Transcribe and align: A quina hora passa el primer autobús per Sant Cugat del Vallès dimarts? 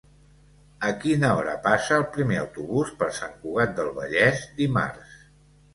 A 0.87 0.89
quina 1.03 1.29
hora 1.41 1.53
passa 1.67 1.93
el 1.99 2.07
primer 2.17 2.41
autobús 2.45 2.95
per 3.03 3.13
Sant 3.21 3.39
Cugat 3.45 3.79
del 3.83 3.95
Vallès 4.01 4.47
dimarts? 4.63 5.19